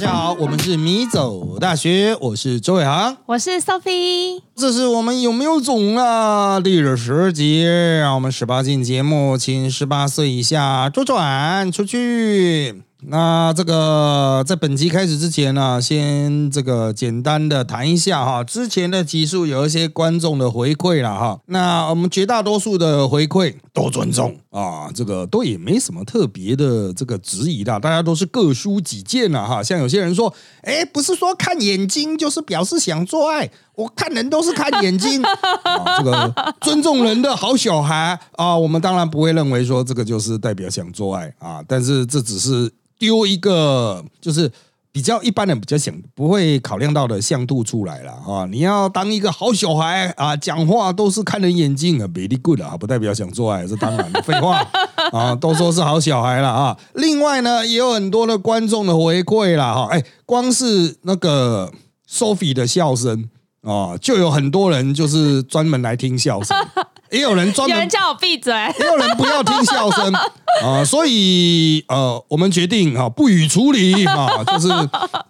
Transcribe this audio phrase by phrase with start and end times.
[0.00, 4.40] 家好，我们是米走大学，我是周伟航，我是 Sophie。
[4.56, 6.58] 这是我们有没有种啊？
[6.58, 12.82] 第十集，让我们十八禁节目，请十八岁以下左转出去。
[13.02, 29.62] 那这个在本集开始之前呢，先这个简单的谈一下哈，之前的集数有一些观众的回馈了哈，那我们绝大多数的回馈都尊重啊，这个都也没什么特别的这个质疑的，大家都是各抒己见了哈。
[29.62, 35.22] 像有些人说，哎，不是说看眼睛就是表示想做爱，我看人都是看眼睛，
[35.98, 42.70] 这个尊重人的好小孩啊，我们当然不会认为说这个就是代表想做爱啊，但是这只是。
[43.00, 44.52] 丢一个就是
[44.92, 48.44] 比较一般人比较想不会考量到的向度出来了啊！
[48.50, 54.66] 你要当一个好小孩啊，讲话都是看人眼睛啊，very good 啊，不代表想做爱，是当然的废话
[55.12, 56.76] 啊，都说是好小孩了啊。
[56.94, 61.72] 另外呢，也有很多的观众的回馈了哈，哎，光是那个
[62.10, 63.28] Sophie 的笑声
[63.62, 66.56] 啊，就有很多人就是专门来听笑声。
[67.10, 70.12] 也有人专门有人叫我闭嘴，也有人不要听笑声。
[70.64, 74.68] 啊，所以呃，我们决定啊不予处理啊，就是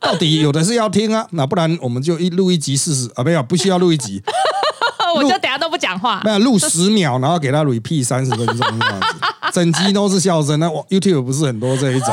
[0.01, 4.23] 到底有的是要听啊，那不然我们就一录一集试试啊，没有不需要录一集，
[5.15, 9.07] 我就等下都不讲话，没有录十秒，然后给他 repeat 三十分钟这样子，
[9.53, 12.09] 整集都是笑声，那我 YouTube 不是很多这一种。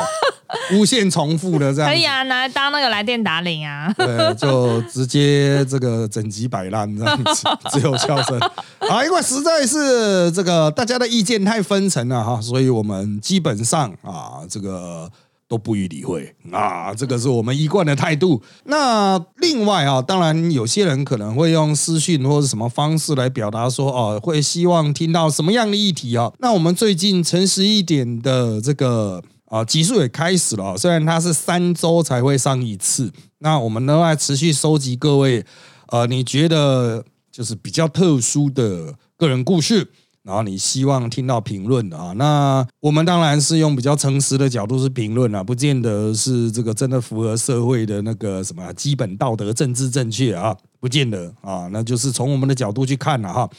[0.74, 3.94] 无限重复的这样，可以啊，拿来当那个来电打铃啊。
[3.98, 8.40] 对，就直接这个整集摆烂这样子， 只有笑声
[8.80, 9.04] 啊。
[9.04, 15.10] 因为实在是这个大家的意见太分层了哈，所以我们基本上啊，这个
[15.50, 16.94] 都不予理会啊。
[16.94, 18.42] 这个是我们一贯的态度。
[18.66, 26.32] 那另外啊，当然有些人可能会用私讯或者什么方式来表达说，哦，会希望听到什么样的议题啊？
[26.40, 29.22] 那我们最近诚实一点的这个。
[29.50, 35.46] 啊，集数也开始了，虽然它是三周才会上一次，那我们呢来持续收集各位，
[35.88, 39.90] 呃，你觉得就是比较特殊的个人故事，
[40.24, 53.50] 然后你希望听到评论的啊，那我们当然是用比较诚实的角度是评论啊，不见得是这个真的符合社会的那个什么基本道德、政治正确啊，不见得啊，那就是从我们的角度去看了哈，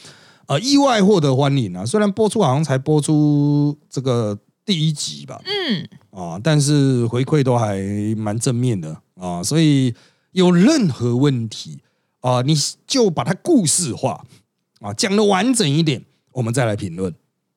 [0.45, 4.37] 呃，意外获得欢迎啊，虽然播出好像才播出这个。
[4.69, 7.79] 第一集吧，嗯，啊，但是回馈都还
[8.15, 9.91] 蛮正面的啊，所以
[10.33, 11.79] 有任何问题
[12.19, 14.23] 啊，你就把它故事化
[14.79, 17.11] 啊，讲的完整一点，我们再来评论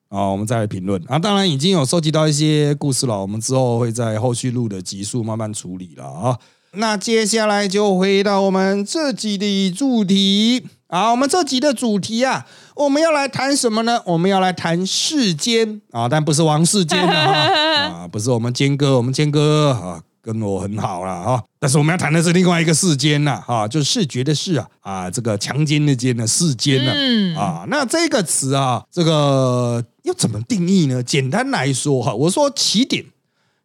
[0.09, 1.19] 啊，我们再来评论啊。
[1.19, 6.39] 当然已经有收集到一些故事了，我们之后会在后续录的集数慢慢处理了啊。
[6.71, 12.47] 那接下来就回到我们这集的主题啊，我们这集的主题啊。
[12.75, 14.01] 我们要来谈什么呢？
[14.05, 21.43] 我们要来谈世间啊，但不是王世坚啊， 啊，不是我们坚哥，我们坚哥啊，跟我很好了啊。
[21.59, 31.03] 但是我们要谈的是另外一个世间呐，啊，就是视觉的视啊，啊，这个强奸的奸的世间呢，啊，那这个词啊，这个要怎么定义呢？
[31.03, 33.05] 简单来说哈，我说起点，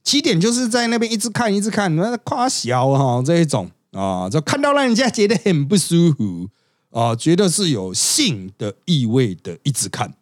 [0.05, 6.49] 起点就是在那边一直看，一直看，那夸小哈这一种啊，就看到让人家觉得很不舒服。
[6.91, 10.15] 啊，觉得是有性的意味的，一直看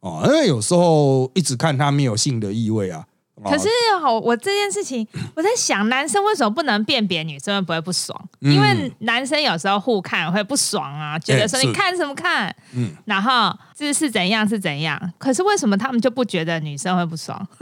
[0.00, 3.06] 啊，因为有时候一直看它没有性的意味啊。
[3.44, 3.68] 可是
[4.00, 8.18] 好，我这件事情我在想，男生为什么不能辨别女生会不会不爽？
[8.40, 12.54] 因为男生有时候互看会不爽啊，觉得说你看什么看？
[12.74, 15.00] 嗯，然后这是怎样是怎样？
[15.18, 17.46] 可是为什么他们就不觉得女生会不爽？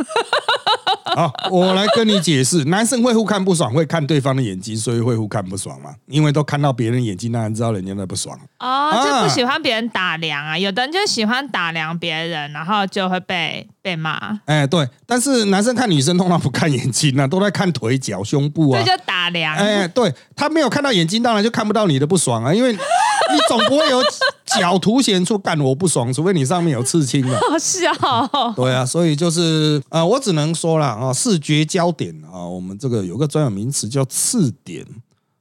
[1.16, 5.92] 好，我来跟你解释，男生会互看不爽，会看对方的眼睛，所以会互看不爽嘛？
[6.06, 10.56] 因为都看到别人眼睛，当然知道人家在不爽哦，就不喜欢别人打量啊。
[10.56, 14.40] 有的人就喜欢打量别人，然后就会被被骂。
[14.44, 19.54] 哎，对，但是男生看女生通常不看眼睛啊，都在看腿脚胸部啊，这就打量。
[19.56, 22.76] 哎，对他没有看到眼睛，当然就看不到你的不爽啊，因为。
[23.32, 24.02] 你总不会有
[24.44, 27.38] 脚凸显出干我不爽，除非你上面有刺青了。
[27.48, 27.88] 好笑。
[28.56, 34.84] 对啊，所以就是啊，我只能说了啊，视觉焦点啊，我们这个有个专有名词叫刺点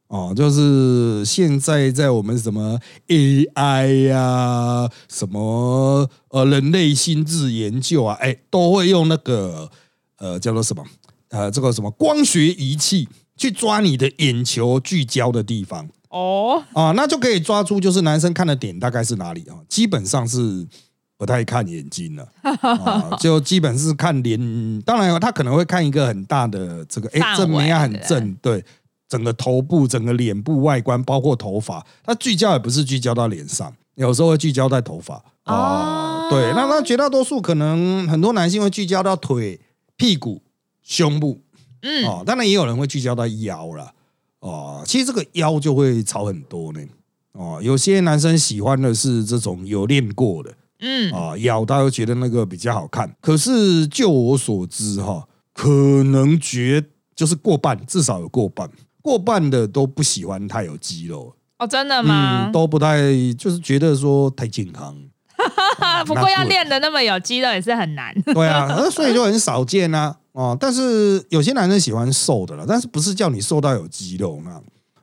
[0.10, 9.70] 哦，就是现在在我们什么 AI 呀，什么呃人类心智研究啊，哎，都会用那个
[10.18, 10.84] 呃叫做什么
[11.30, 13.08] 呃这个什么光学仪器
[13.38, 15.88] 去抓你的眼球聚焦的地方。
[16.10, 19.62] 哦啊，那就可以抓出就是男生看的点大概是哪里啊？
[19.70, 20.66] 基本上是
[21.20, 24.82] 不太看眼睛了 啊，就基本是看脸。
[24.82, 28.66] 当然，他可能会看一个很大的这个，哎，正面啊很正，对，
[29.10, 35.22] 整个头部、整个脸部外观，包括头发，它聚焦也不是聚焦到脸上，有时候会聚焦在头发。
[35.44, 36.30] 啊。
[36.30, 39.60] 对，那那绝大多数可能很多男性会聚焦到腿、
[39.98, 40.44] 屁股、
[40.84, 41.42] 胸部。
[41.82, 43.92] 嗯，哦，当然也有人会聚焦到腰了，
[44.42, 46.82] 哦，其实这个腰就会吵很多呢，
[47.32, 56.84] 哦，有些男生喜欢的是这种有练过的，嗯，啊，腰他会觉得那个比较好看，可是就我所知哈，可能觉
[57.16, 58.70] 就是过半，至少有过半，
[59.02, 61.34] 过半的都不喜欢太有肌肉。
[61.58, 62.50] 哦，真的吗？
[62.54, 62.98] 都不太，
[63.38, 64.96] 就是觉得说太健康。
[66.06, 68.14] 不过要练的那么有肌肉也是很难。
[68.34, 70.16] 对啊， 所以就很少见啊。
[70.32, 74.62] 哦，但是有些男生喜欢瘦的了，但是不是叫你瘦到有肌肉那？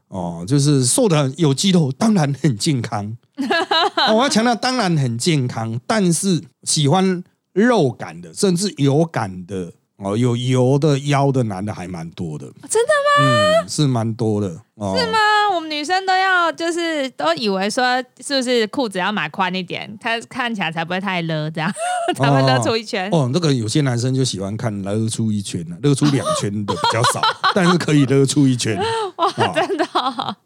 [0.09, 3.17] 哦，就是瘦的有肌肉，当然很健康。
[4.15, 7.23] 我要强调，当然很健康，但是喜欢
[7.53, 9.73] 肉感的，甚至有感的。
[9.99, 13.63] 哦，有油的腰的男的还蛮多的，真的吗？
[13.63, 15.19] 嗯，是蛮多的，是吗？
[15.55, 21.73] 我们女生都要就是都以为说是不是裤子要买宽一点，它看起来才不会太勒，这样
[22.15, 23.09] 才会勒出一圈。
[23.11, 27.23] 哦，那个有些男生就喜欢看勒出一圈呢，勒出两圈的比较少，
[27.55, 28.79] 但是可以勒出一圈。
[29.17, 29.87] 哇，真的？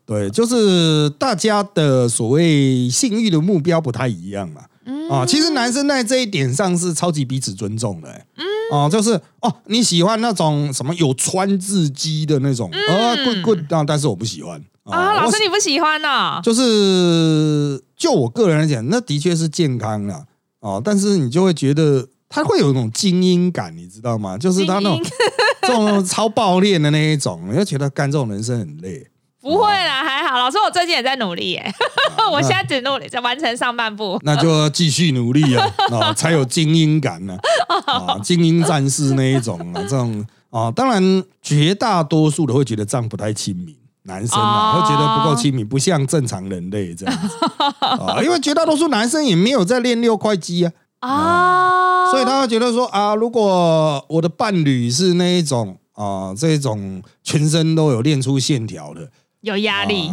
[0.06, 4.62] 对，就是大家的所谓性欲的目标不太一样嘛。
[5.10, 16.40] 啊，其实男生在这一点上是超级彼此尊重的，嗯，哦，就是哦，你喜欢那种什么有穿字机的那种，啊，good good，啊，但是我不喜欢啊，老师你不喜欢呢？
[16.42, 20.24] 就是就我个人来讲，那的确是健康了，
[20.60, 24.36] 哦，但是你就会觉得他会有一种精英感，你知道吗？
[24.38, 25.00] 就是他那种
[25.62, 29.06] 这种超爆裂的那一种，你就觉得干这种人生很累。
[29.40, 30.38] 不会啦，还好。
[30.38, 31.74] 老师，我最近也在努力耶，
[32.30, 34.20] 我现在只努力在完成上半部。
[34.22, 35.66] 那就要继续努力啊，
[35.98, 37.38] 啊， 才有精英感呢，
[37.86, 47.36] 啊，精英战士那一种啊，这种啊，当然绝大多数的会觉得这样不太亲民，男生啊会觉得不够亲民，不像正常人类这样子
[47.80, 59.08] 啊，因为绝大多数男生也没有在练六块肌啊，啊，所以他会觉得说啊，如果我的伴侣是那一种啊，这种全身都有练出线条的。
[59.40, 60.12] 有压力，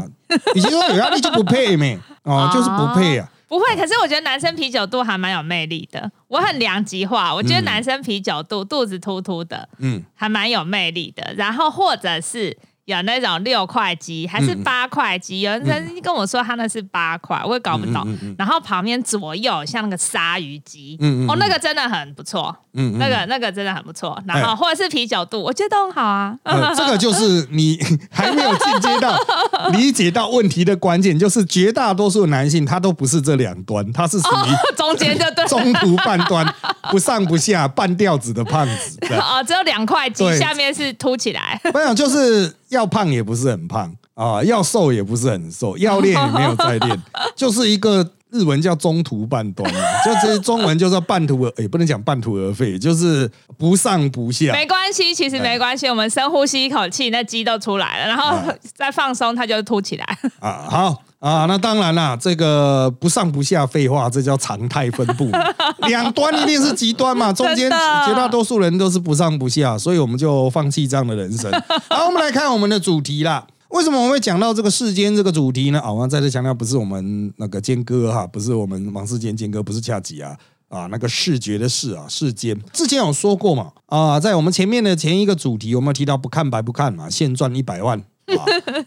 [0.56, 3.30] 已经说有压力就不配没 哦，就是不配啊。
[3.48, 6.12] 不会，可是我觉得男生啤酒肚还蛮有魅力的。
[6.28, 11.34] 我很两极化，我觉得男生啤酒肚肚子凸凸的，嗯，还蛮有魅力的。
[11.36, 12.58] 然后或者是。
[12.88, 15.42] 有那种六块肌还是八块肌？
[15.42, 18.08] 有人跟我说他那是八块，我也搞不懂。
[18.38, 20.98] 然后旁边左右像那个鲨鱼肌，
[21.28, 22.56] 哦，那个真的很不错。
[22.80, 24.18] 嗯，那个那个真的很不错。
[24.26, 26.34] 然后或者是啤酒肚，我觉得都很好啊。
[26.78, 27.78] 这个就是你
[28.10, 29.20] 还没有进阶到
[29.74, 36.46] 理解到问题的关键，就是绝大多数男性他都不是这两端，他是属于中间就对，中途半端，
[36.90, 38.98] 不上不下，半吊子的胖子。
[39.20, 41.60] 哦，只有两块肌，下面是凸起来。
[41.74, 42.56] 没有，就是。
[42.70, 47.04] 要胖也不是很胖啊，要瘦也不是很瘦，要练也没有在练，
[47.36, 54.52] 就是一个日文叫中途半端嘛， 就这中文就叫半途而，也不能讲半途而废，就是不上不下。
[54.54, 60.06] 没关系，其实没关系，我们深呼吸一口气，那肌都出来了，然后再放松，它就凸起来。
[60.40, 61.04] 啊，好。
[61.20, 65.32] 啊，那当然啦，这个不上不下，废话，这叫常态分布，
[65.90, 71.52] 两端一定是极端嘛，中间绝大多数人都是不上不下，所以我们就放弃这样的人生。
[71.90, 73.44] 好，我们来看我们的主题啦。
[73.70, 75.80] 为什么我会讲到这个世间这个主题呢？
[75.80, 80.38] 啊，我再次强调，不是我们那个坚哥哈，不是我们王世坚坚哥，不是恰吉啊
[80.70, 88.04] 啊，那个视觉的视啊，世间之前有说过嘛啊，在我们前面的前一个主题，我们提到不看白不看嘛，现赚一百万。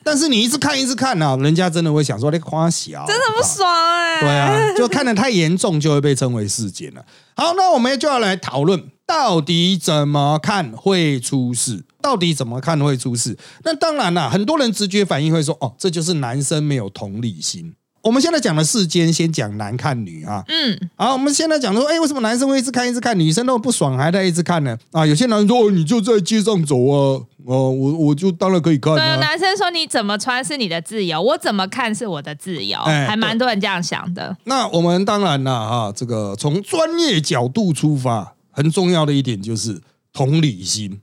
[0.03, 4.21] 但是你一直看一直看呢，人家真的会想说你夸小，真的不爽哎。
[4.21, 7.05] 对啊，就看的太严重，就会被称为事件了。
[7.35, 11.85] 好，那我们就要来讨论，到底怎么看会出事？
[12.03, 13.37] 到底怎么看会出事？
[13.65, 17.75] 那当然啦，很多人直觉反应会说，哦，这就是男生没有同理心。
[18.03, 20.43] 我们现在讲的世间，先讲男看女啊。
[20.49, 24.77] 嗯，好，我们现在讲说，哎，为什么男生会一直看一直看，女生那么不爽还在一直看呢？
[24.93, 28.95] 啊，有些男生说，你就在街上走啊，哦，我我就当然可以看。
[28.95, 34.35] 对，男生说你怎么穿是你的自由，我怎么看是我的自由，还蛮多人这样想的。
[34.45, 39.81] 那我们当然了啊，这个从专业角度出发，很重要的一点就是
[40.13, 41.01] 同理心。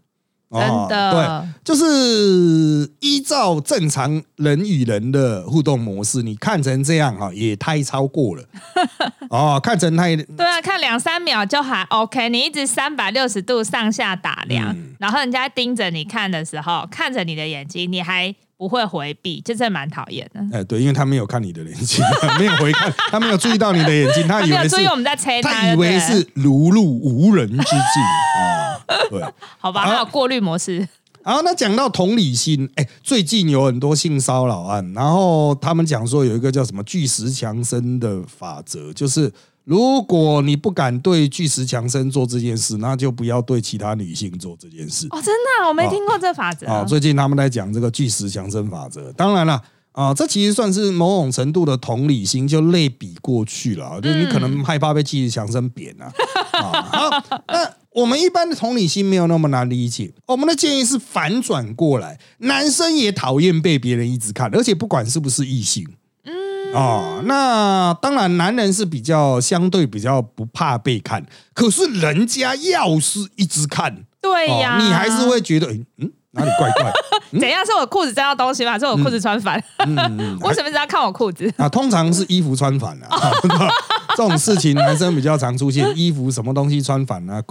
[0.49, 8.43] 真的，对，就是依照正常人与人的互动模式，你看成这样哈，也太超过了。
[9.29, 18.33] 哦，看成太对啊，看两三秒就还 OK，你一直三百六十度上下打量，然后人家盯着你看的时候，看着你的眼睛，你还。
[18.59, 20.41] 不会回避，就是蛮讨厌的。
[20.51, 22.03] 哎，对，因为他没有看你的眼睛，
[22.39, 28.65] 没有回看，他没有注意到你的眼睛，他以为是我们在催他，他以为是如入无人之境啊。
[29.09, 29.21] 对，
[29.57, 30.87] 好吧，还有过滤模式。
[31.23, 39.29] 好，那讲到同理心，哎，最近有很多性骚扰案，然后他们讲说有一个叫什么巨石强森的法则，就是
[39.65, 45.05] 如果你不敢对巨石强森做这件事，那就不要对其他女性做这件事。
[45.09, 45.25] 哦，真
[45.59, 46.65] 的，我没听过这法则。
[46.65, 49.11] 啊，最近他们在讲这个巨石强森法则。
[49.11, 53.99] 当然了，啊，这其实算是某种程度的同理心，就类比过去了。
[53.99, 56.09] 就你可能害怕被巨石强森扁啊。
[56.53, 60.13] 好，那我们一般的同理心没有那么难理解。
[60.27, 65.83] 我们的建议是反转过来，男生也讨厌被别人一直看，而且不管是不是异性。
[66.75, 71.25] 哦，那当然，男人是比较相对比较不怕被看，
[71.55, 76.91] 可是人家要是一直看，对呀，你还是会觉得，嗯，哪里怪怪？
[77.39, 77.65] 怎样？
[77.65, 78.73] 是我裤子沾到东西吗？
[78.73, 79.55] 还是我裤子穿反？
[80.41, 81.51] 为什么是要看我裤子？
[81.57, 83.09] 啊，通常是衣服穿反了，
[84.15, 87.41] 这种事情男生比较常出现，衣服什么东西穿反啊？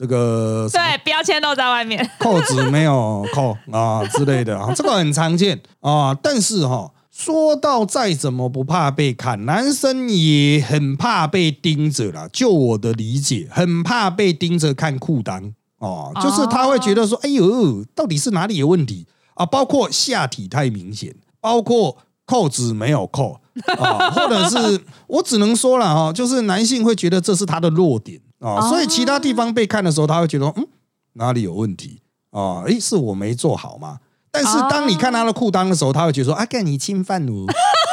[0.00, 6.90] 这个对标签都在外面， 扣子没有 扣啊之类的啊，这个很常见啊，但是哈。
[7.12, 12.26] 说到再怎么不怕被看，男生也很怕被盯着啦。
[12.32, 23.38] 就我的理解，很怕被盯着看裤裆哦，就是他会觉得说：“哎呦，到底是哪里有问题啊？”包括下体太明显，包括扣子没有扣
[23.78, 30.66] 啊，或者是我只能说了哈，就是男性会觉得这是他的弱点啊，所以其他地方被看的时候，他会觉得嗯
[31.14, 32.62] 哪里有问题啊？
[32.66, 33.98] 诶，是我没做好吗？
[34.32, 37.46] 但是当你看他的裤裆的时候，他会觉得说：“啊，干你侵犯我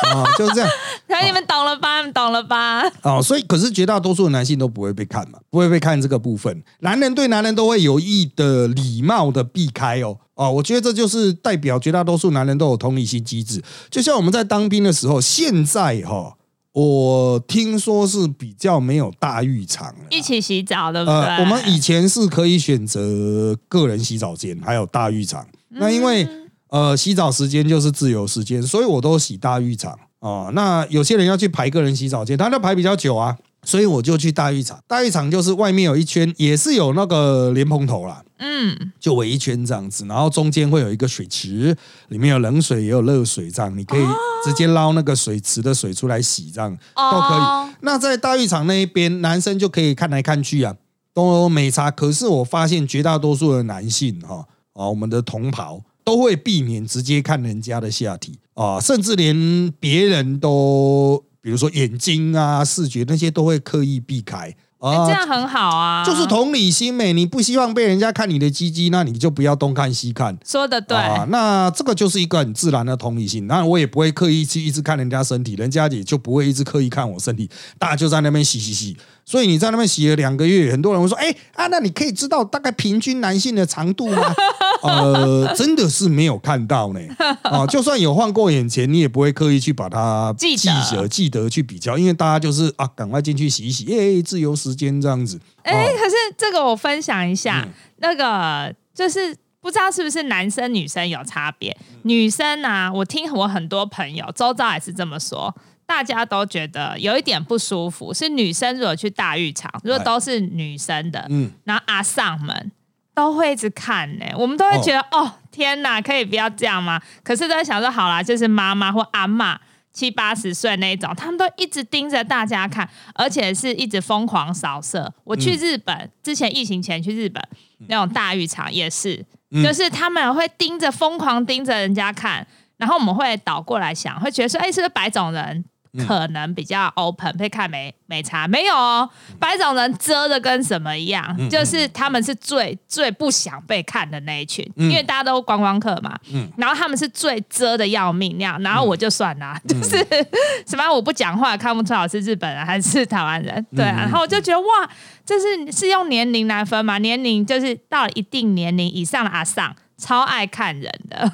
[0.07, 0.69] 啊！”就是这样。
[1.09, 2.03] 那你们懂了吧？
[2.11, 2.83] 懂了吧？
[3.01, 6.63] 哦，所以可是绝大多数的男性都不会被看嘛，不会被看这个部分。
[6.81, 10.15] 男人对男人都会有意的、礼貌的避开哦。
[10.35, 13.63] 哦，我觉得这就是代表绝大多数男人都有同理心机制。
[13.89, 16.35] 就像我们在当兵的时候，现在哈，
[16.79, 21.39] 我听说是比较没有大浴场，一起洗澡对不对？
[21.39, 25.43] 我们以前是可以选择个人洗澡间，还有大浴场。
[25.69, 26.27] 那因为
[26.69, 30.51] 呃洗澡时间就是自由时间，所以我都洗大浴场啊。
[30.53, 33.35] 那有些人要去排个人洗澡间，他要排比较久啊，
[33.67, 34.79] 所以我就去大浴场。
[34.87, 41.75] 大浴场就是外面有一圈，也是有那个莲蓬头啦，嗯，就围一圈这样子，然后中间会有一个水池，
[42.07, 44.05] 里面有冷水也有热水，这样你可以
[44.45, 47.75] 直接捞那个水池的水出来洗，这样都可以。
[47.81, 50.73] 那在大浴场那一边，男生就可以看来看去啊，
[51.13, 51.91] 都没差。
[51.91, 54.47] 可是我发现绝大多数的男性哈。
[54.73, 67.11] 啊，我们的同袍都会避免直接看人家的下体啊，甚至连别人都，比如说眼睛啊、视觉那些都会刻意避开啊，这样很好啊，就是同理心美。
[67.13, 70.37] 你不希望被人家看你的鸡鸡，那你就不要东看西看。
[70.45, 73.47] 说的对啊，那这个就是一个很自然的同理心。
[73.47, 78.95] 那我也不会刻意去一直看人家身体，人家也就不会一直刻意看我身体，大家就在那边洗洗洗。
[79.29, 84.33] 所以你在那边洗了两个月，很多人会说：“哎啊，那你可以知道大概平均男性的长度吗？”
[84.83, 86.99] 呃，真的是没有看到呢。
[87.41, 95.37] 啊， 就算有换过眼前，你也不会刻意去把它记得记得去比较，因为大家就是啊，赶快进去洗一洗，哎，自由时间这样子。
[95.63, 97.67] 哎，可是这个我分享一下，
[97.97, 101.75] 那个就是不知道是不是男生女生有差别。
[102.03, 105.53] 女生啊，我听我很多朋友周遭也是这么说。
[105.87, 112.71] 大家都觉得有一点不舒服，是女生如果去大浴场，如果都是女生的，嗯，然后阿上们
[113.15, 117.01] 都会一直看呢，我们都会觉得哦天哪，可以不要这样吗？
[117.23, 119.59] 可是都在想说，好啦，就是妈妈或阿妈
[119.93, 125.11] 七八十岁那种，他们都一直盯着大家看，而且是一直疯狂扫射。
[125.23, 127.41] 我去日本之前疫情前去日本
[127.87, 129.25] 那种大浴场也是，
[129.63, 135.63] 就是他们会盯着疯狂盯着人家看，然后我们会倒过来想，会觉得说，哎，是不是白种人？
[136.07, 139.09] 可能比较 open，被看没没差，没有哦。
[139.39, 146.17] 白种人遮的跟什么一样，就是他们是最最不想被看的那一群，因为大家都观光客嘛。
[146.33, 149.97] 嗯，然后他们是最遮的要命那样，然后我就算了，就是
[150.67, 153.97] 什么我不讲话看不出来是日本人还是台湾人，对啊。
[153.97, 154.89] 然后我就觉得哇，
[155.25, 156.97] 这是是用年龄来分嘛？
[156.97, 161.31] 年龄就是到了一定年龄以上的阿尚超爱看人的。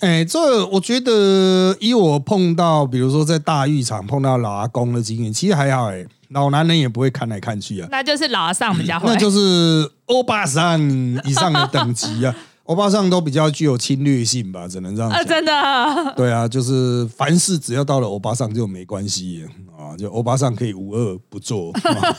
[0.00, 7.88] 哎，这我觉得以我碰到，比如说在大浴场碰到老阿公的经验，其实还好哎，老男人也不会看来看去啊。
[7.90, 10.80] 那就是老阿上比较会，那就是欧巴桑
[11.24, 12.32] 以上的等级啊，
[12.64, 15.26] 欧巴上都比较具有侵略性吧，只能这样讲。
[15.26, 16.14] 真的？
[16.16, 19.44] 对啊，就是凡事只要到了欧巴上就没关系
[19.76, 21.72] 啊，就欧巴上可以无恶不作，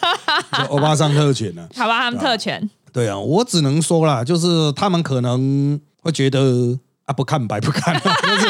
[0.57, 1.65] 就欧巴上特权呢？
[1.77, 2.69] 好吧，他们特权。
[2.91, 6.77] 对啊，我只能说啦，就是他们可能会觉得。
[7.09, 8.47] 啊，不看白不看， 就是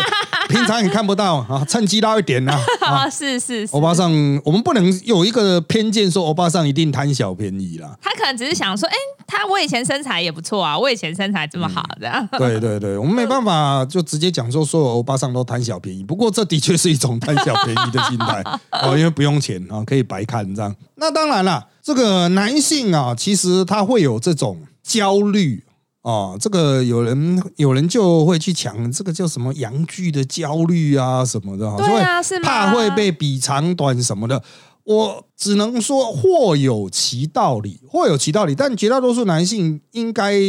[0.50, 2.60] 平常也看不到啊，趁机捞一点呐。
[2.86, 4.12] 啊，是是，欧巴桑，
[4.44, 7.96] 我们不能有一个偏见说欧巴桑一定贪小便宜啦。
[8.02, 12.28] 他可能只是想说，哎，他我以前身材也不错啊，我以前身材这么好，这样。
[12.38, 16.04] 对对对，我们没办法就直接讲说所有欧巴桑都贪小便宜。
[16.04, 18.44] 不过这的确是一种贪小便宜的心态
[18.84, 20.76] 哦，因为不用钱啊，可以白看这样。
[20.96, 25.64] 那当然了，这个男性啊，其实他会有这种焦虑。
[26.02, 34.42] 哦，这个有人有人就会去抢这个叫什么阳具的焦虑啊什么的，对啊，是怕会被比长短什么的。
[34.86, 40.40] 我只能说或有其道理，或有其道理，但绝大多数男性应该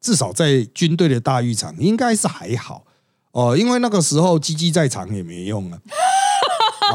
[0.00, 2.84] 至少在军队的大浴场应该是还好
[3.32, 5.78] 哦，因为那个时候鸡鸡再长也没用啊，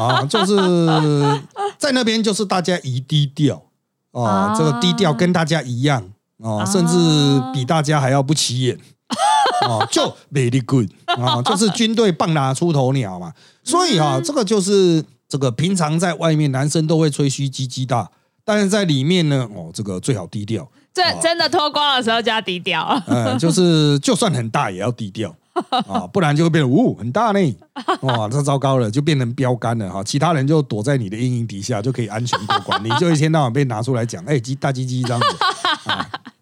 [0.00, 0.56] 啊，就是
[1.78, 3.62] 在那边就是大家一低调
[4.12, 6.13] 啊，这个低调跟大家一样。
[6.38, 6.94] 哦，甚至
[7.52, 8.78] 比大家还要不起眼
[9.68, 13.32] 哦，就 very good 啊，就是军队棒打出头鸟嘛。
[13.62, 18.10] 所以啊，这个就是这个平常在外面男生都会吹嘘鸡鸡大，
[18.44, 20.68] 但是在里面呢，哦，这个最好低调。
[20.92, 23.02] 这真的脱光的时候就要低调。
[23.06, 25.34] 嗯，就是就算很大也要低调。
[25.86, 27.56] 啊， 不然就会变成呜很大呢，
[28.02, 30.02] 哇，这糟糕了，就变成标杆了哈。
[30.02, 35.26] 其他人就躲在你的阴影底下，就可以安全过关，你就一天到晚被拿出来讲，哎，鸡大鸡鸡这样子，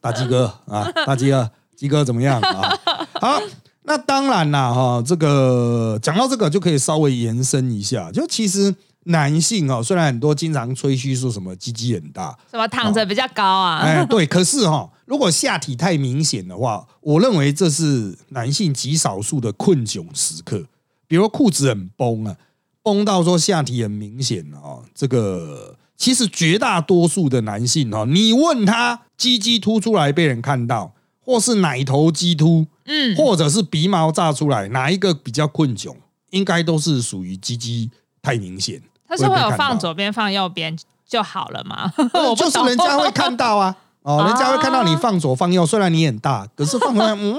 [0.02, 2.78] 大鸡哥啊，大鸡哥，鸡哥怎么样啊？
[3.18, 3.40] 好，
[3.84, 8.74] 那当然啦哈，这个讲到这个就可以稍微延伸一下，就其实。
[9.06, 13.78] 男性哦，虽然很多经常吹嘘说什么鸡鸡很大，什么躺着比较高啊？
[13.80, 20.64] 哎，对，可是哈，如果下体太明显的话，我认为这是男性极少数的困窘时刻。
[21.08, 22.36] 比如裤子很崩啊，
[22.80, 30.92] 崩到说下体很明显啊，这个其实绝大多数的男性哦，你问他鸡鸡凸出来被人看到，
[31.24, 35.94] 或是奶头鸡凸，嗯，或者是鼻毛炸出来，哪一个比较困窘？
[36.30, 38.82] 应该都是属于鸡鸡太明显。
[39.06, 41.92] 他是会有放左边放右边就好了吗？
[42.36, 47.36] 就是人家会看到啊，哦，人家会看到你放左放右，虽然你很大，可是放回来， 嗯，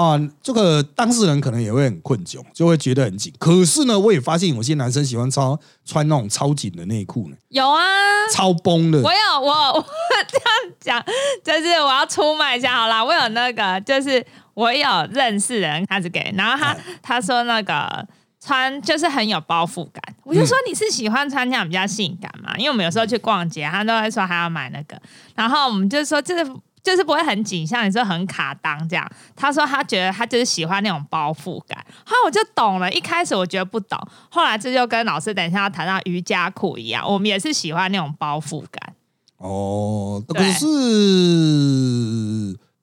[0.00, 3.32] 啊，这个当事人可能也会很困窘，就会觉得很紧。
[3.38, 7.36] 可是呢，我也发现有些男生喜欢超穿那种超紧的内裤呢。
[7.48, 7.82] 有啊，
[8.32, 9.00] 超崩的。
[9.00, 9.86] 我有，我 我
[10.28, 11.04] 这样讲，
[11.44, 13.04] 就是我要出卖一下好啦。
[13.04, 18.06] 我有那个，就是我有认识人，他是给，然后他他说那个。
[18.42, 22.56] 穿就是很有包覆感，我就说你是喜欢穿这样比较性感嘛？
[22.56, 24.98] 因为我们有时候去逛街，他都会说还要买那个，
[25.34, 26.42] 然后我们就说就是
[26.82, 29.10] 就是不会很紧，像你说很卡裆这样。
[29.36, 32.90] 他说他觉得他就是喜欢那种包覆感，后来我就懂了。
[32.92, 33.98] 一开始我觉得不懂，
[34.30, 38.94] 后来这就跟老师等一下要谈到瑜伽裤一样，我们也是喜欢那种包覆感。
[39.38, 40.66] 哦，可是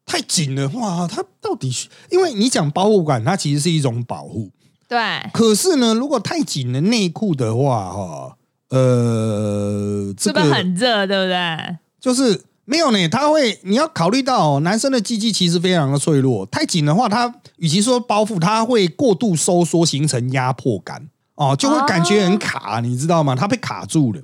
[0.06, 4.52] 太紧的话，它到底是因为你讲包覆感，它其实是一种保护。
[4.88, 4.98] 对，
[5.34, 8.38] 可是呢，如果太紧的内裤的话，哈，
[8.70, 11.06] 呃，是不是很热？
[11.06, 11.78] 对不对？
[12.00, 23.34] 就是没有呢，他会你要考虑到男生的鸡鸡其实非常的脆弱，太紧的话，它与其说包覆，它会过度收缩形成压迫感哦，就会感觉很卡，你知道吗？
[23.36, 24.22] 它被卡住了。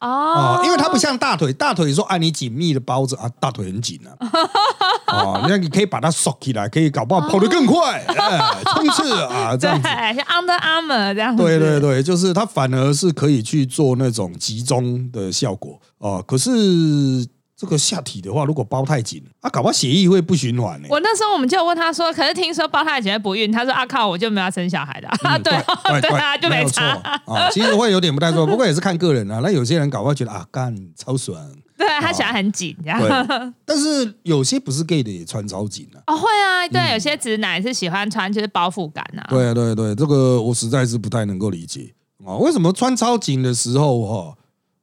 [0.00, 4.10] 哦，因为它不像大腿，大腿说啊你紧密的包着啊，大腿很紧啊，
[5.14, 8.04] 哦，那你可以把它收起来，可以搞不好跑得更快，
[8.74, 17.24] 冲刺啊，这样子，像 Under Armour 这样，对对对，就是它反而是可以去做那种集中的效果哦，可是。
[17.56, 20.88] 这个下体的话，如果包太紧，啊，搞不好血液会不循环呢。
[20.90, 25.08] 我那时候我们就问他说，可是听说包太紧会不孕，他说啊靠，我就没有生小孩的。
[25.42, 27.50] 对对啊， 就没错啊。
[27.50, 29.40] 其实会有点不太错，不过也是看个人啊。
[29.42, 31.40] 那有些人搞不好觉得啊，干超爽。
[31.78, 32.98] 对他喜欢很紧，这样。
[33.64, 36.00] 但是有些不是 gay 的也穿超紧啊。
[36.06, 39.24] 哦，会啊，对，有些直男是喜欢穿就是包覆感啊。
[39.28, 41.92] 对对对，这个我实在是不太能够理解
[42.26, 44.34] 啊，为什么穿超紧的时候哈？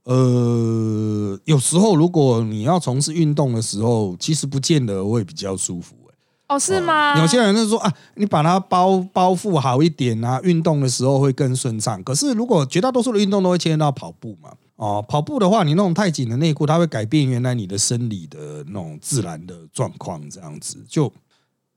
[0.03, 5.95] 呃，有时候如果你要从事运动的时候，其实不见得会比较舒服
[6.49, 7.17] 哦，是吗？
[7.19, 12.03] 有些人就说啊，你把它包包覆好一点啊，运动的时候会更顺畅。
[12.03, 21.11] 可是如果绝大多数的运动都会牵涉到跑步嘛，哦，跑步的话，你那种太紧的内裤，它会改变原来你的生理的那种自然的状况，这样子就。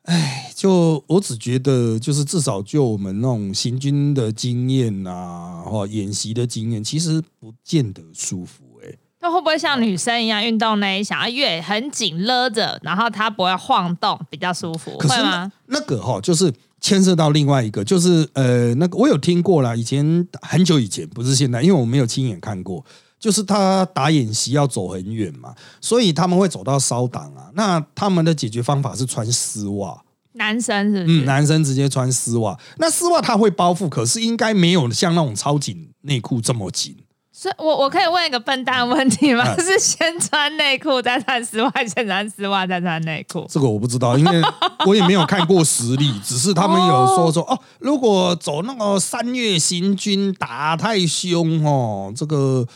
[0.06, 8.64] 哎，就我只觉得，就是至少就我们那种行军的经验呐，或演习的经验，其实不见得舒服。
[8.84, 14.96] 哎，那会不会像女生一样，运动那一想要越很紧勒着，然后它不会晃动，比较舒服？
[14.98, 15.50] 会吗？
[15.66, 22.84] 那个哈，就是牵涉到另外一个，就是呃，那个我有听过了，以前很久以前，不是现在，因为我没有亲眼看过。
[23.18, 27.50] 就是他打演习要走很远嘛，所以他们会走到稍挡啊。
[27.54, 30.02] 那他们的解决方法是穿丝袜
[30.32, 36.94] 男生是嗯，男生直接穿丝袜，那丝袜他会包覆，可是应该没有像那种超紧内裤这么紧。
[37.32, 39.56] 所以，我我可以问一个笨蛋问题吗？
[39.56, 43.46] 是先穿内裤再穿丝袜，先穿丝袜再穿内裤？
[43.48, 44.42] 这个我不知道，因为
[44.86, 52.66] 我也没有看过实例，只是他们有说说哦，如果走那个三月行军打太凶哦，这个。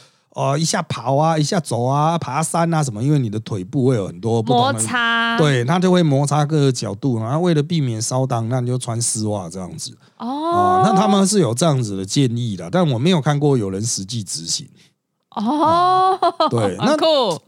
[0.40, 3.02] 哦，一下跑啊，一下走啊，爬山啊什么？
[3.02, 7.18] 因为你的腿部会有很多摩擦，对，它就会摩擦各个角度。
[7.18, 9.96] 然后为了避免烧裆，那你就穿丝袜这样子。
[10.16, 14.66] 哦，那他们是有这样子的建议的，但我没有看过有人实际执行。
[15.36, 16.18] 哦，
[16.50, 16.96] 对， 那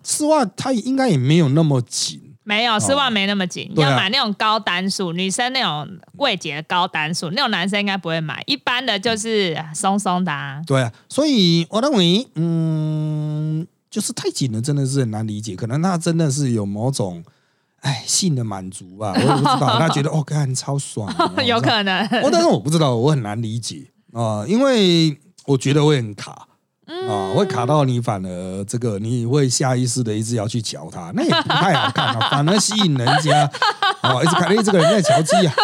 [0.03, 2.21] 丝袜它应该也没有那么紧。
[2.45, 10.33] 没有丝袜没那么紧，要买那种高单数，女生那种柜姐的高单数，那种男生应该不会买，一般的就是松松的。
[10.67, 15.55] 对啊，所以我认为，嗯，就是太紧了，真的是很难理解。
[15.55, 17.23] 可能他真的是有某种
[17.81, 19.79] 哎性的满足吧，我也不知道。
[19.79, 21.09] 他觉得哦，看超爽，
[21.45, 22.03] 有可能。
[22.23, 26.49] 我但是我不知道，我很难理解啊，因为我觉得会很卡。
[27.09, 33.51] 啊，会卡到你，反而这个你会下意识的一直要去瞧它，那也不太好看啊， 反而吸引人家
[34.01, 35.55] 啊，一直看，哎，这个人在瞧鸡啊，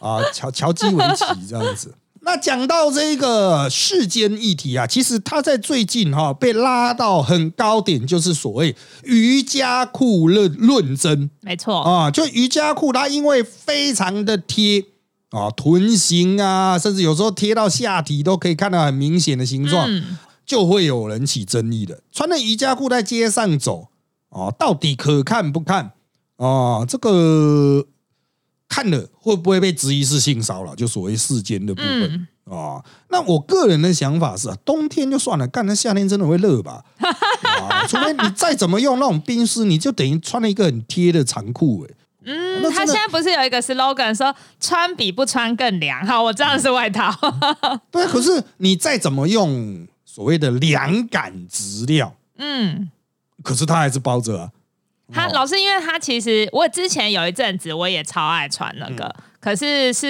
[0.00, 1.94] 啊，瞧瞧鸡围棋这样子。
[2.24, 14.84] 那讲到这个世间议题啊，其实它在最近哈被拉到很高点，就是所谓瑜伽裤论论争，没错啊，就瑜伽裤它因为非常的贴
[15.30, 19.88] 啊，臀型啊，甚至有时候贴到下体都可以看到很明显的形状。
[20.44, 23.88] 就会有人起争议的，穿着瑜伽裤在街上走
[24.30, 25.92] 啊，到底可看不看
[26.36, 26.84] 啊？
[26.86, 27.86] 这个
[28.68, 30.74] 看了会不会被质疑是性骚扰？
[30.74, 32.82] 就所谓世间的部分啊？
[33.10, 36.84] 那我个人的想法是啊，冬天就算了，干那夏天真的会热吧？
[36.98, 41.94] 啊， 除非你再怎么用那种冰丝，你就等于穿了一个很贴的长裤哎。
[42.24, 46.06] 嗯，他现在不是有一个 slogan 说穿比不穿更凉？
[46.06, 47.12] 好，我知道是外套。
[47.90, 49.86] 对，可是你再怎么用。
[50.14, 52.90] 所谓的凉感质料，嗯，
[53.42, 54.50] 可是它还是包着啊。
[55.10, 60.08] 他老师，因为他其实我之前有一阵子我也超爱穿那个，可是是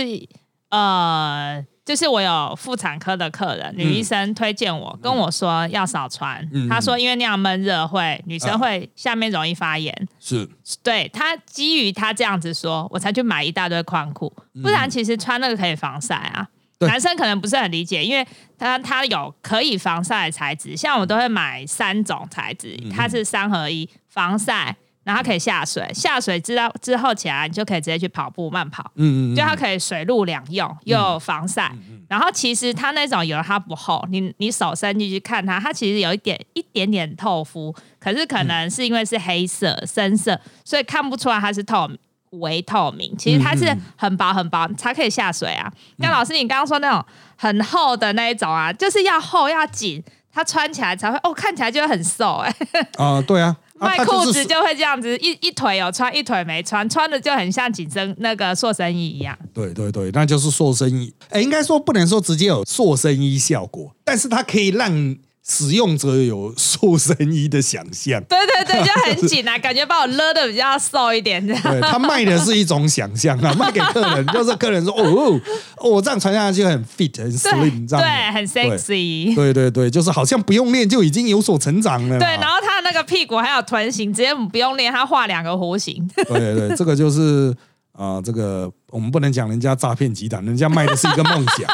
[0.70, 6.44] 呃，就是我有妇产科的客人，女医生推荐我，跟我说要少穿。
[6.68, 10.08] 他说因为那样闷热会女生会下面容易发炎。
[10.18, 10.50] 是，
[10.82, 16.48] 对他基于他这样子说，我才去买一大堆宽裤，不然其实穿那个可以防晒啊。
[16.86, 18.26] 男生可能不是很理解，因为
[18.58, 31.72] 他他有可以防晒的材质，像我都会买三种材质，它是三合一，防晒，然后可以下水，下水之后之后起来你就可以直接去跑步慢跑，嗯嗯，就它可以水陆两用，又有防晒，
[32.08, 41.90] 然后其实它那种油它不厚，你你手伸进去看它，它其实有一点一点点透肤，可是可能是因为是黑色深色，所以看不出来它是透。
[42.32, 45.72] 微透明，其实它是很薄很薄，才可以下水啊。
[45.96, 47.04] 那老师，你刚刚说那种
[47.36, 52.54] 很厚的那一种啊，就是要厚要紧，它穿起来才会哦，看起来就会很瘦哎。
[52.96, 59.38] 啊，对啊， 卖裤子就会这样子，一一腿有穿，一腿没穿，穿的就很像紧身那个塑身衣一样。
[59.52, 61.12] 对对对，那就是塑身衣。
[61.30, 65.16] 哎，应该说不能说直接有塑身衣效果，但是它可以让。
[65.46, 71.62] 使用者有塑身衣的想象，对对对，就很紧啊，感觉把我勒的比较瘦一点这样。
[71.68, 75.40] 对他卖的是一种想象啊， 卖给客人就是客人说哦
[75.78, 79.35] 哦，我这样穿下去很 fit 很 slim，这样对，很 sexy。
[79.35, 82.18] 对对对，就是好像不用练就已经有所成长了。
[82.18, 86.09] 对，然后他那个屁股还有臀型，直接不用练，他画两个弧形。
[86.14, 87.52] 对对对，这个就是。
[87.92, 91.68] 啊，这个我们不能讲人家诈骗集团，人家卖的是一个梦想，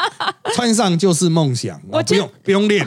[0.53, 2.85] 穿上就是梦想，我不用不用练，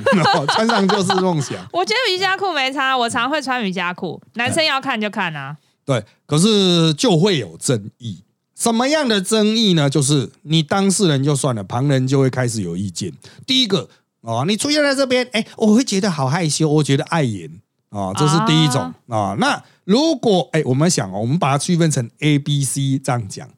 [0.49, 1.57] 穿上就是梦想。
[1.73, 5.57] 我觉得瑜伽裤没差，我常会穿瑜伽裤，男生要看就看啊。
[5.85, 8.23] 对，可是就会有争议，
[8.55, 9.91] 什么样的争议呢？
[9.91, 13.13] 就是你当事人就算了，旁人就会开始有意见。
[13.47, 13.89] 第一个
[14.21, 17.51] 啊，你出现在这边，哎，我会觉得好害羞，我觉得碍眼
[17.93, 19.37] 啊，这是第一种啊。
[19.39, 23.49] 那如果哎，我们想哦，我们把它区分成 A、B、C 这样讲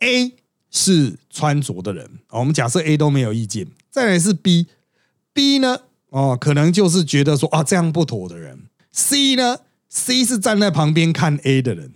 [0.00, 0.32] ，A
[0.70, 11.92] 是穿着的人，我们假设 A 都没有意见，再来是 B，B 呢，哦，可能就是觉得说啊这样不妥的人，C 呢，C 是站在旁边看 A 的人，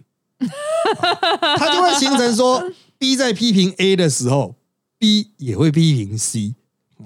[1.57, 4.57] 他就会形成说 B 在批评 A 的时候
[4.99, 6.55] ，B 也会批评 C。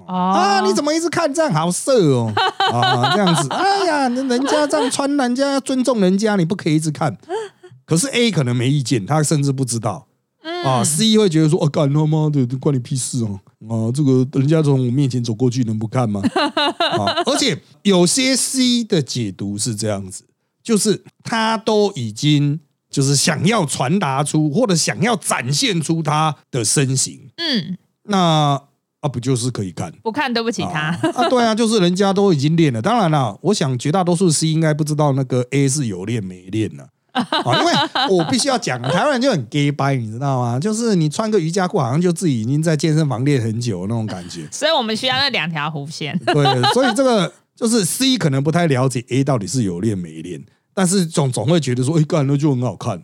[0.07, 0.61] 啊！
[0.61, 2.33] 你怎么一直看这样好色哦？
[2.71, 7.17] 啊，这样子，哎呀，人家这样穿，人家要尊重人家，你不可以一直看。
[7.85, 10.07] 可是 A 可能没意见，他甚至不知道。
[10.65, 13.39] 啊，C 会觉得说，哦，干他妈的，关你屁事哦！
[13.69, 16.21] 啊，这个人家从我面前走过去，能不看吗？
[16.79, 20.25] 啊，而且有些 C 的解读是这样子，
[20.61, 28.61] 就是他都已经就是想要传达出或者想要展现出他的身形，嗯，那
[29.03, 29.91] 啊不就是可以看？
[30.01, 30.97] 不看对不起他。
[31.13, 32.81] 啊，对啊，就是人家都已经练了。
[32.81, 36.85] 当然了，我想绝大多数 C 应该不知道那个 A 是有练没练呢。
[37.11, 37.27] 啊，
[37.59, 37.73] 因为
[38.09, 40.57] 我必须要讲，台湾人就很 gay 掰，你知道吗？
[40.57, 44.47] 就是你穿个瑜伽裤，好像就自己已经在健身房练很久那种感觉。
[44.51, 46.17] 所以我们需要那两条弧线。
[46.25, 53.03] 对，所以这个就是 C 可能不太了解 A 到底是有练没练，但是总总会觉得说，哎，干了就很好看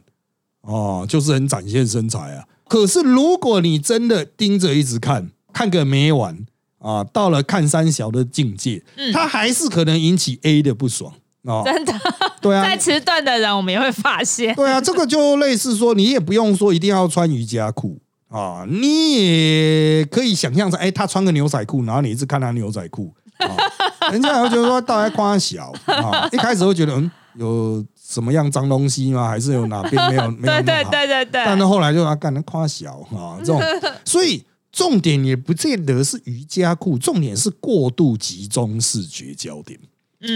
[0.61, 2.45] 哦，就是很展现身材啊。
[2.67, 6.37] 可是如果你真的盯着一直看，看个没完
[6.79, 8.83] 啊，到了看三小的境界，
[9.13, 11.13] 他还是可能引起 A 的不爽。
[11.43, 11.93] 哦，真的，
[12.41, 14.53] 对啊，在迟钝的人，我们也会发现。
[14.55, 17.97] 对啊，这个就类似说，你也不用说一定要穿瑜伽裤
[18.29, 23.55] 啊，你也可以想象成，哎，他穿个牛仔裤，然后你一直看他牛仔裤，啊
[24.11, 29.29] 人家会觉得说，大家夸小啊，一开始会觉得，嗯，有什么样脏东西吗？
[29.29, 30.53] 还是有哪边没有没有？
[30.61, 31.45] 对对对对对。
[31.45, 33.61] 但是后来就啊，干能夸小啊，这种，
[34.03, 34.43] 所以
[34.79, 39.77] 重点也不见得是瑜伽裤，重点是过度集中视觉焦点。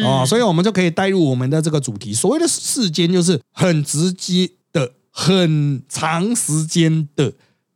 [0.04, 2.14] 哦，所以我们就可以带入我们的这个主题。
[2.14, 7.32] 所谓的世间，就是很直接的、很长时间的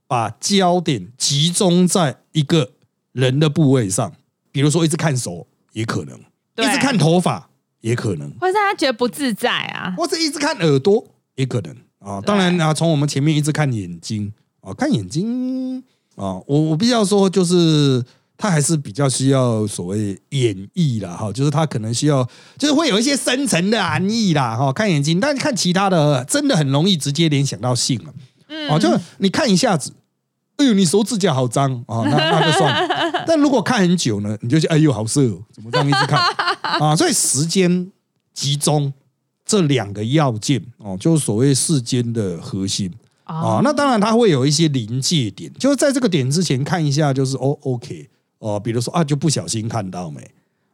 [0.08, 2.73] 把焦点集中在一个
[3.13, 4.13] 人的部位上，
[4.51, 6.19] 比如说一直看手也可能，
[6.58, 7.49] 一直看头发
[7.80, 12.19] 也可能，或者他觉得不自在啊，或者一直看耳朵也可能啊。
[12.19, 15.82] 当然啊，从我们前面一直看眼睛啊，看眼睛
[16.17, 18.03] 啊，我我必须要说就是。
[18.39, 22.23] 他还是比较需要所谓演绎啦，哈，就是他可能需要，
[22.56, 28.13] 就是会有一些深层的含义啦，哈，看眼睛，但看其他的，真的很容易直接联想到性了，
[28.47, 29.91] 嗯，哦，就你看一下子，
[30.58, 36.19] 哎呦，你手指甲好脏啊，那那就算了，但如果看很久呢，你就觉得哎呦好色，怎么这样一直看
[36.62, 36.95] 啊？
[36.95, 37.91] 所以时间
[38.36, 38.93] 集中
[39.43, 42.93] 这两个要件哦，就是所谓世间的核心
[43.28, 43.62] 啊。
[43.63, 48.10] 那当然它会有一些临界点，就是在这个点之前看一下，就是哦，OK。
[48.40, 50.22] 哦，比如说啊，就不小心看到没？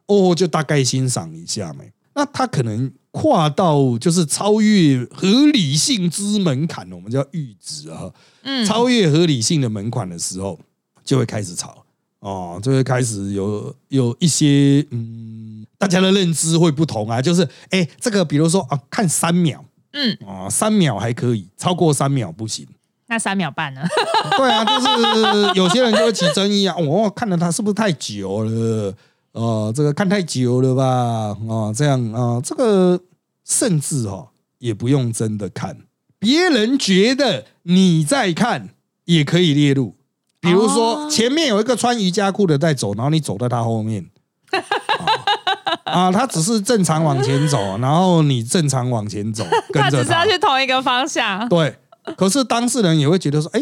[0.06, 1.90] 哦，就大概欣赏一下没？
[2.14, 8.12] 那它可能跨到就是超越合理性之门槛，我们叫阈值啊。
[8.42, 10.60] 嗯，超越合理性的门槛的时候，
[11.02, 11.84] 就会开始吵
[12.20, 17.20] 哦，就会开始有有一些嗯，大家的认知会不同啊。
[17.20, 22.66] 就是哎，这个比如说啊，看三秒，嗯，啊，三秒还可以，超过三秒不行。
[23.06, 23.82] 那三秒半呢？
[24.36, 26.74] 对啊，就是有些人就会起争议啊！
[26.76, 28.94] 我看了他是不是太久了？
[29.32, 30.84] 哦，这个看太久了吧？
[31.48, 32.98] 啊，这样啊，这个
[33.44, 34.28] 甚至哦
[34.58, 35.76] 也不用真的看，
[36.18, 38.70] 别人觉得你在看
[39.04, 39.94] 也可以列入。
[40.40, 44.06] 比如说前面有一个穿瑜伽裤的在走，然后你走在他后面，
[45.84, 51.76] 啊，他只是正常往前走， 然后你正常往前走，他只是要去同一个方向，对。
[52.16, 53.60] 可是当事人也会觉得说，哎，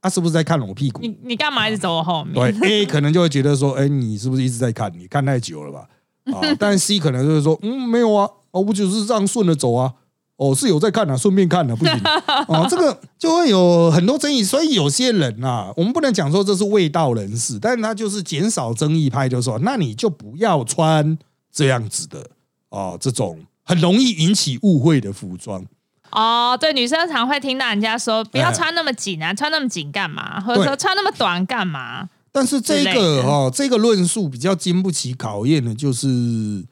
[0.00, 1.00] 他是不是在看我屁股？
[1.02, 2.34] 你你干嘛一直走我后面？
[2.58, 4.90] 对，A 可能就会觉得说，哎，你是不是一直在看？
[4.98, 5.86] 你看太久了吧？
[6.32, 9.92] 啊， 但 C 可能就是说，嗯，没有啊，哦，不就是这样顺着走啊，
[10.36, 11.94] 哦，是有在看啊，顺便看啊，不行
[12.48, 14.42] 哦，这个就会有很多争议。
[14.42, 21.18] 所以有些人啊，我们不能讲说这是未道人士，但是他就是减少争议派，就说，那你就不要穿
[21.52, 22.26] 这样子的
[22.70, 25.64] 啊，这种很容易引起误会的服装。
[26.10, 30.40] 哦，对，女生常会听到人家说不要穿那么紧啊，穿那么紧干嘛？
[30.40, 32.08] 或者说穿那么短干嘛？
[32.30, 36.64] 但是这个哈，这个论述比较经不起考验的，就是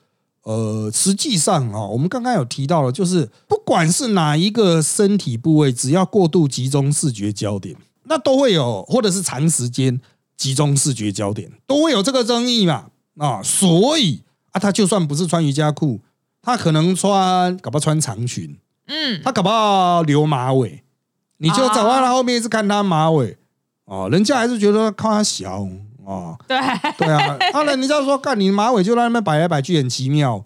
[0.42, 10.00] 呃，实际上啊，我们刚刚有提到了，就是不管是哪一个身体部位，只要过度集中视觉焦点，那都会有，或者是长时间
[10.36, 12.86] 集中视觉焦点，都会有这个争议嘛
[13.18, 16.00] 啊，所以啊，他就算不是穿瑜伽裤，
[16.42, 18.58] 他可能穿，搞不好穿长裙。
[18.86, 20.82] 嗯，他搞不好留马尾，
[21.38, 23.36] 你就走到他后面一直看他马尾
[23.84, 25.66] 哦，人家还是觉得看他小
[26.04, 26.36] 哦。
[26.48, 26.58] 对
[26.98, 30.44] 对啊，后来人家说，干你马尾就在那边摆来摆去，很奇妙，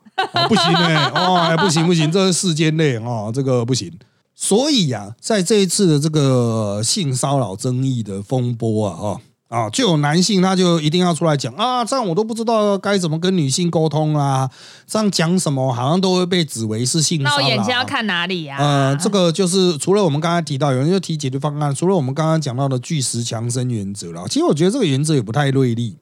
[0.48, 3.90] 不行呢，哦，不行不行，这是世间内哦，这个不行。
[4.34, 9.20] 所以呀，在这一次的这个性骚扰争议的风波啊，哈。
[9.48, 14.50] 啊，就有男性他就一定要出来讲啊，这样我都不知道该怎么跟女性沟通啊，
[14.86, 17.36] 这样讲什么好像都会被指为是性骚扰。
[17.36, 18.56] 那我眼睛要看哪里呀？
[18.58, 25.96] 呃，这个就是除了我们刚才提到有人就提解决方案，除了我们刚刚讲到的巨石强森原则了，其实我觉得这个原则也不太锐利，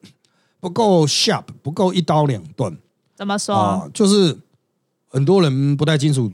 [0.59, 2.75] 不够 sharp，不够一刀两断。
[3.15, 3.55] 怎么说？
[3.55, 4.39] 啊，就是
[5.09, 6.31] 很多人不太清楚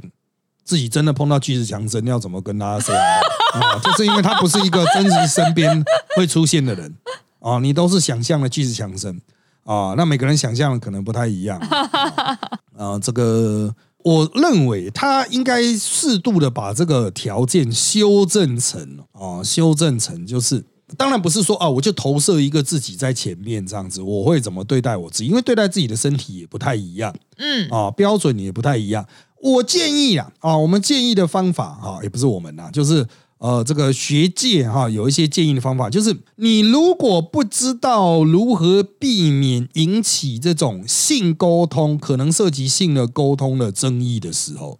[0.63, 2.95] 自己真的碰到巨石强森要怎么跟他说。
[3.53, 5.83] 啊，就是因为他不是一个真实身边
[6.15, 6.93] 会出现的人
[7.39, 9.19] 啊，你都是想象的巨石强森
[9.63, 11.57] 啊，那每个人想象的可能不太一样
[12.77, 12.99] 啊。
[13.01, 20.63] 这个我认为他应该适度的把这个条件修正成啊，修正成就是，
[20.97, 25.27] 当然不是说啊，我就投射一个自己在前面这样子，我会怎么对待我自己？
[25.27, 29.05] 因为对待自己的身体也不太一样，嗯，啊，标准也不太一样。
[29.41, 33.07] 我建议啊，啊，我们建议的方法啊，也不是我们呐，就是。
[33.39, 44.78] 呃，这个学界哈有一些建议的方法，就是你如果不知道如何避免引起这种性沟通可能涉及性的沟通的争议的时候，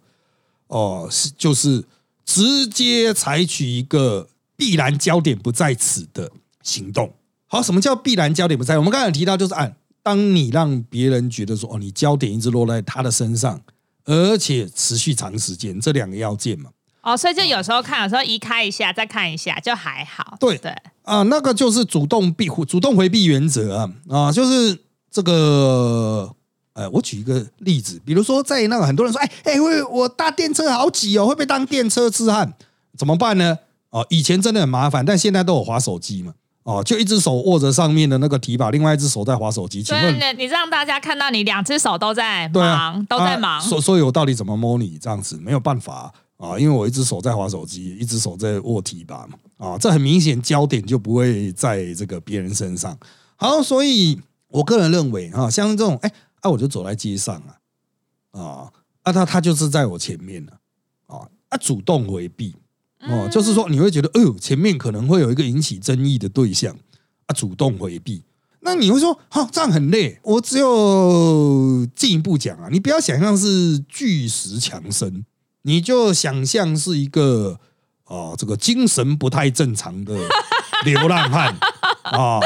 [0.66, 1.84] 哦，是就是
[2.26, 6.30] 直接采取一个必然焦点不在此的
[6.62, 7.14] 行动。
[7.46, 8.76] 好，什么叫必然焦点不在？
[8.76, 13.62] 我们刚才提到，就是按当你让别人觉得说，哦，你焦点一直落在他的身上，
[14.04, 16.70] 而且持续长时间，这两个要件嘛。
[17.02, 20.36] 哦，所以就有时候看，有时候移开一下，再看一下，就还好。
[20.40, 24.78] 对对啊，那个就是主动避、主动回避原则啊啊，就是
[25.10, 26.34] 这个。
[26.72, 32.54] 呃，我举一个例子，比如说在那个很多人说，哎哎，我我搭电车好挤哦，会被当电车痴汉，
[32.96, 33.58] 怎么办呢？
[33.90, 36.32] 哦，以前真的很麻烦，但现在都有滑手机嘛。
[36.62, 39.82] 哦，就一只手握着上面的那个提把，另外一只手在滑手机。
[39.82, 43.60] 请问你让大家看到你两只手都在忙，都在忙。
[43.60, 45.36] 所所以，我到底怎么摸你这样子？
[45.42, 45.92] 没有办法。
[45.94, 46.12] 啊，
[46.58, 52.96] 因为我一只手在滑手机，一只手在握提把嘛，啊，这很明显焦点就不会在这个别人身上。
[53.36, 58.72] 好，所以我个人认为啊，像这种，哎，啊，我就走在街上啊，啊，
[59.02, 60.52] 啊，他他就是在我前面了，
[61.06, 62.54] 啊，啊，主动回避，
[63.00, 66.74] 哦，就是说你会觉得，哎呦，前面可能会有一个引起争议的对象，
[67.26, 68.22] 啊，主动回避，
[68.60, 70.18] 那你会说，哈，这样很累。
[70.22, 75.24] 我只有进一步讲啊，你不要想象是巨石强森。
[75.62, 77.58] 你就想象是一个
[78.06, 80.14] 哦，这个精神不太正常的
[80.84, 81.54] 流浪汉
[82.02, 82.40] 啊，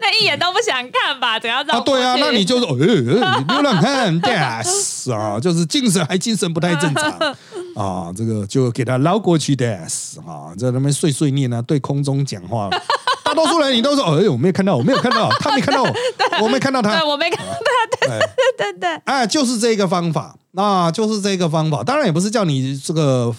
[0.00, 1.38] 那一眼都不想看吧？
[1.38, 1.60] 怎样？
[1.68, 2.74] 啊，对啊，那你就是呃，
[3.46, 7.10] 流浪汉，yes 啊，就是精神还精神不太正常
[7.76, 12.70] 啊，这个就给他捞过去，yes 啊，在那边碎碎念啊，对空中讲话。
[13.32, 15.90] 大多数人你都说，哎，我没有看到，我没有看到， 他没看到我，
[16.42, 18.18] 我没看到他，我没看到他，对
[18.58, 20.36] 对对，哎，就是这个方法。
[20.54, 23.34] 那就是这个方法，当然也不是叫你这个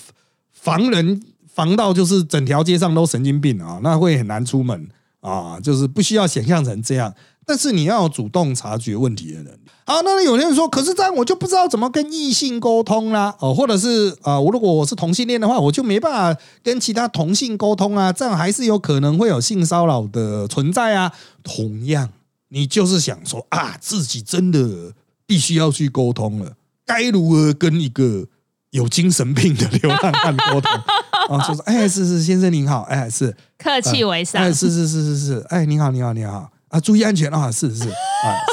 [0.51, 1.21] 防人
[1.53, 4.87] 防到就是整条街上都神经病啊，那会很难出门
[5.21, 7.13] 啊，就是不需要想象成这样。
[7.45, 21.11] 但是你要主动察觉问题的人啊，那有些人说，可是这样我就不知道怎么跟异性沟通啦，哦，或者是啊，我如果我是同性恋的话，我就没办法跟其他同性沟通啊，这样还是有可能会有性骚扰的存在啊。
[21.43, 22.09] 同样，
[22.49, 24.93] 你就是想说啊，自己真的
[25.25, 26.53] 必须要去沟通了。
[26.85, 28.25] 该如何跟一个
[28.69, 30.71] 有精神病的流浪汉沟通？
[30.71, 31.37] 啊？
[31.47, 33.35] 就说：“哎，是是，先生您好，哎，是。
[33.57, 37.93] 客气为上，哎，是是是是是，哎，您好，您好，您好啊，注意安全啊，是是啊，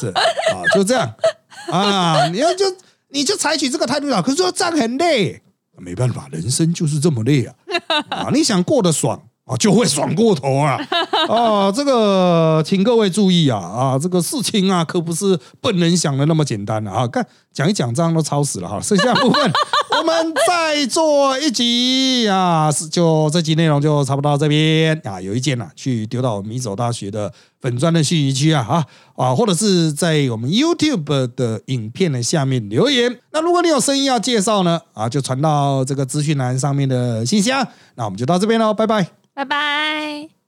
[0.00, 1.10] 是啊，就这样
[1.72, 2.66] 啊，你要就
[3.08, 4.20] 你就采取这个态度啊。
[4.20, 5.40] 可是说这样很累，
[5.78, 7.54] 没办法，人生就是这么累啊
[8.10, 8.28] 啊！
[8.32, 10.78] 你想过得爽。”啊，就会爽过头啊！
[11.28, 13.58] 啊，这个请各位注意啊！
[13.58, 17.04] 啊，这个事情啊，可不是笨人想的那么简单啊！
[17.08, 18.80] 看讲一讲，这样都超死了哈！
[18.80, 19.52] 剩下部分
[20.00, 22.72] 我们再做一集啊！
[22.90, 25.20] 就这集内容就差不多到这边啊！
[25.20, 28.66] 有意见呢，去丢到米走大学的粉砖的信息区啊！
[28.66, 33.18] 啊啊，或者是在我们 YouTube 的影片的下面留言。
[33.32, 37.68] 那如果你有声音要介绍呢，啊，就传到这个资讯栏上面的信箱。
[37.96, 39.06] 那我们就到这边喽，拜拜。
[39.34, 40.39] 拜拜。